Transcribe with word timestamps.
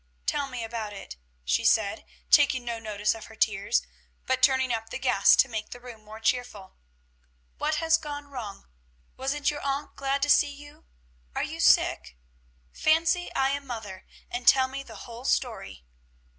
"Tell 0.25 0.47
me 0.49 0.61
all 0.61 0.65
about 0.65 0.93
it," 0.93 1.17
she 1.45 1.63
said, 1.63 2.05
taking 2.31 2.65
no 2.65 2.79
notice 2.79 3.13
of 3.13 3.25
her 3.25 3.35
tears, 3.35 3.83
but 4.25 4.41
turning 4.41 4.73
up 4.73 4.89
the 4.89 4.97
gas 4.97 5.35
to 5.35 5.47
make 5.47 5.69
the 5.69 5.79
room 5.79 6.03
more 6.03 6.19
cheerful. 6.19 6.73
"What 7.59 7.75
has 7.75 7.97
gone 7.99 8.25
wrong? 8.25 8.65
Wasn't 9.15 9.51
your 9.51 9.61
aunt 9.61 9.95
glad 9.95 10.23
to 10.23 10.29
see 10.31 10.51
you? 10.55 10.85
Are 11.35 11.43
you 11.43 11.59
sick? 11.59 12.17
Fancy 12.73 13.31
I 13.35 13.51
am 13.51 13.67
mother, 13.67 14.07
and 14.31 14.47
tell 14.47 14.67
me 14.67 14.81
the 14.81 15.05
whole 15.05 15.23
story." 15.23 15.85